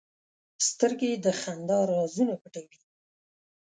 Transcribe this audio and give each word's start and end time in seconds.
سترګې 0.67 1.11
د 1.25 1.27
خندا 1.39 1.79
رازونه 1.91 2.33
پټوي 2.41 2.79